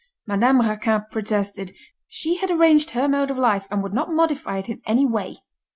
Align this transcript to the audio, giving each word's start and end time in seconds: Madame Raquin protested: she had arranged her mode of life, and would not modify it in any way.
Madame 0.25 0.61
Raquin 0.61 1.03
protested: 1.11 1.73
she 2.07 2.37
had 2.37 2.49
arranged 2.49 2.89
her 2.89 3.07
mode 3.07 3.29
of 3.29 3.37
life, 3.37 3.67
and 3.69 3.83
would 3.83 3.93
not 3.93 4.11
modify 4.11 4.57
it 4.57 4.67
in 4.67 4.81
any 4.87 5.05
way. 5.05 5.43